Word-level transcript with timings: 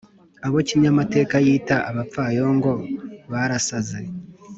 abo 0.45 0.57
kinyamateka 0.67 1.35
yita 1.45 1.75
abapfayongo 1.89 2.71
barasaze 3.31 4.01